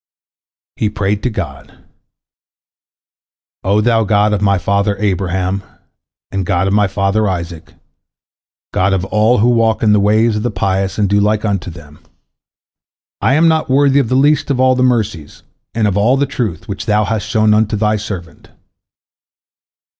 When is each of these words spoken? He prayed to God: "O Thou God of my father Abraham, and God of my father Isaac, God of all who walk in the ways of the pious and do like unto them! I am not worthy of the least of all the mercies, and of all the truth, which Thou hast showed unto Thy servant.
He 0.77 0.89
prayed 0.89 1.21
to 1.21 1.29
God: 1.29 1.77
"O 3.63 3.81
Thou 3.81 4.03
God 4.03 4.33
of 4.33 4.41
my 4.41 4.57
father 4.57 4.97
Abraham, 4.97 5.61
and 6.31 6.43
God 6.43 6.65
of 6.67 6.73
my 6.73 6.87
father 6.87 7.27
Isaac, 7.29 7.73
God 8.73 8.93
of 8.93 9.05
all 9.05 9.37
who 9.37 9.49
walk 9.49 9.83
in 9.83 9.93
the 9.93 9.99
ways 9.99 10.37
of 10.37 10.41
the 10.41 10.49
pious 10.49 10.97
and 10.97 11.07
do 11.07 11.19
like 11.19 11.45
unto 11.45 11.69
them! 11.69 11.99
I 13.21 13.35
am 13.35 13.47
not 13.47 13.69
worthy 13.69 13.99
of 13.99 14.09
the 14.09 14.15
least 14.15 14.49
of 14.49 14.59
all 14.59 14.73
the 14.73 14.81
mercies, 14.81 15.43
and 15.75 15.87
of 15.87 15.95
all 15.95 16.17
the 16.17 16.25
truth, 16.25 16.67
which 16.67 16.87
Thou 16.87 17.05
hast 17.05 17.27
showed 17.27 17.53
unto 17.53 17.75
Thy 17.75 17.95
servant. 17.97 18.49